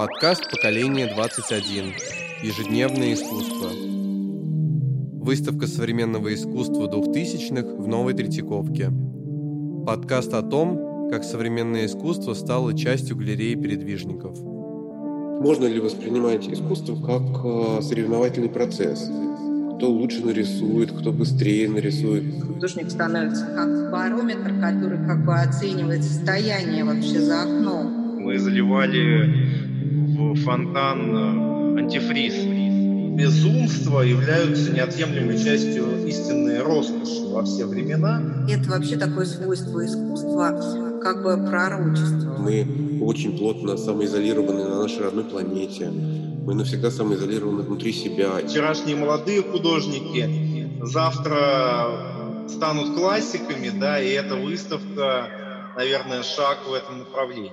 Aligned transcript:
Подкаст 0.00 0.50
«Поколение 0.50 1.12
21. 1.14 1.92
Ежедневное 2.42 3.12
искусство». 3.12 3.68
Выставка 5.22 5.66
современного 5.66 6.32
искусства 6.32 6.88
двухтысячных 6.88 7.66
в 7.66 7.86
Новой 7.86 8.14
Третьяковке. 8.14 8.90
Подкаст 9.86 10.32
о 10.32 10.40
том, 10.40 11.10
как 11.10 11.22
современное 11.22 11.84
искусство 11.84 12.32
стало 12.32 12.74
частью 12.74 13.14
галереи 13.14 13.56
передвижников. 13.56 14.38
Можно 14.40 15.66
ли 15.66 15.78
воспринимать 15.80 16.48
искусство 16.48 16.96
как 16.96 17.44
э, 17.44 17.82
соревновательный 17.82 18.48
процесс? 18.48 19.00
Кто 19.76 19.90
лучше 19.90 20.24
нарисует, 20.24 20.92
кто 20.92 21.12
быстрее 21.12 21.68
нарисует. 21.68 22.42
Художник 22.42 22.90
становится 22.90 23.44
как 23.54 23.92
барометр, 23.92 24.54
который 24.62 25.06
как 25.06 25.26
бы 25.26 25.34
оценивает 25.34 26.02
состояние 26.02 26.84
вообще 26.84 27.20
за 27.20 27.42
окном. 27.42 28.00
Мы 28.18 28.38
заливали 28.38 29.49
в 29.80 30.34
фонтан 30.44 31.16
э, 31.16 31.80
антифриз. 31.80 32.34
Безумство 33.16 34.00
являются 34.00 34.72
неотъемлемой 34.72 35.36
частью 35.42 36.06
истинной 36.06 36.62
роскоши 36.62 37.26
во 37.28 37.44
все 37.44 37.66
времена. 37.66 38.46
Это 38.48 38.70
вообще 38.70 38.96
такое 38.96 39.26
свойство 39.26 39.84
искусства, 39.84 41.00
как 41.02 41.22
бы 41.22 41.46
пророчество. 41.48 42.36
Мы 42.38 43.00
очень 43.02 43.36
плотно 43.36 43.76
самоизолированы 43.76 44.64
на 44.64 44.82
нашей 44.82 45.02
родной 45.02 45.24
планете. 45.24 45.90
Мы 45.90 46.54
навсегда 46.54 46.90
самоизолированы 46.90 47.62
внутри 47.62 47.92
себя. 47.92 48.38
Вчерашние 48.46 48.96
молодые 48.96 49.42
художники 49.42 50.70
завтра 50.82 52.46
станут 52.48 52.96
классиками, 52.96 53.70
да, 53.78 54.00
и 54.00 54.10
эта 54.10 54.34
выставка, 54.34 55.28
наверное, 55.76 56.22
шаг 56.22 56.58
в 56.68 56.72
этом 56.72 57.00
направлении. 57.00 57.52